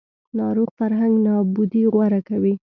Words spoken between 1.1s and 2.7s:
نابودي غوره کوي